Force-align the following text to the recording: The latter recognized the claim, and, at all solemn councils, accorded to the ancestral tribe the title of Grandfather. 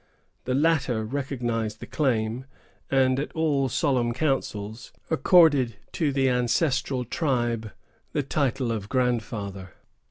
The 0.45 0.55
latter 0.55 1.05
recognized 1.05 1.79
the 1.79 1.85
claim, 1.85 2.45
and, 2.89 3.19
at 3.19 3.31
all 3.33 3.69
solemn 3.69 4.15
councils, 4.15 4.91
accorded 5.11 5.75
to 5.91 6.11
the 6.11 6.27
ancestral 6.27 7.05
tribe 7.05 7.71
the 8.11 8.23
title 8.23 8.71
of 8.71 8.89
Grandfather. 8.89 9.75